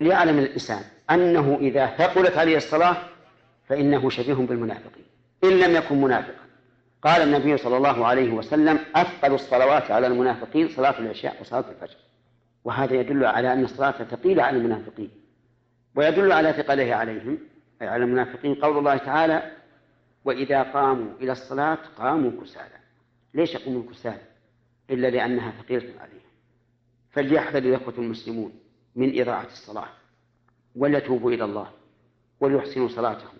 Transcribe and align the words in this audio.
ليعلم 0.00 0.38
الإنسان 0.38 0.82
أنه 1.10 1.58
إذا 1.60 1.86
ثقلت 1.86 2.36
عليه 2.36 2.56
الصلاة 2.56 2.96
فإنه 3.68 4.10
شبيه 4.10 4.34
بالمنافقين 4.34 5.04
إن 5.44 5.50
لم 5.50 5.76
يكن 5.76 6.00
منافقا. 6.00 6.48
قال 7.02 7.22
النبي 7.22 7.56
صلى 7.56 7.76
الله 7.76 8.06
عليه 8.06 8.32
وسلم 8.32 8.78
أثقل 8.94 9.34
الصلوات 9.34 9.90
على 9.90 10.06
المنافقين 10.06 10.68
صلاة 10.68 10.98
العشاء 10.98 11.36
وصلاة 11.40 11.64
الفجر. 11.70 11.96
وهذا 12.64 12.94
يدل 12.94 13.24
على 13.24 13.52
أن 13.52 13.64
الصلاة 13.64 13.90
ثقيلة 13.90 14.42
على 14.42 14.56
المنافقين 14.56 15.10
ويدل 15.94 16.32
على 16.32 16.52
ثقله 16.52 16.94
عليهم 16.94 17.38
أي 17.82 17.88
على 17.88 18.04
المنافقين. 18.04 18.54
قول 18.54 18.78
الله 18.78 18.96
تعالى 18.96 19.52
وإذا 20.24 20.62
قاموا 20.62 21.12
إلى 21.20 21.32
الصلاة 21.32 21.78
قاموا 21.98 22.30
كسالى. 22.42 22.78
ليش 23.34 23.54
يقومون 23.54 23.88
كسالى؟ 23.92 24.22
إلا 24.90 25.10
لأنها 25.10 25.52
ثقيلة 25.62 26.00
عليهم. 26.00 26.28
فليحذر 27.10 27.58
الإخوة 27.58 27.94
المسلمون 27.98 28.52
من 28.98 29.20
إضاعة 29.20 29.46
الصلاة 29.46 29.88
وليتوبوا 30.76 31.32
إلى 31.32 31.44
الله 31.44 31.70
وليحسنوا 32.40 32.88
صلاتهم. 32.88 33.38